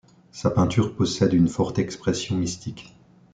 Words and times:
Sa 0.31 0.49
peinture 0.49 0.95
possède 0.95 1.31
une 1.31 1.47
forte 1.47 1.77
expression 1.77 2.35
mystique. 2.35 2.95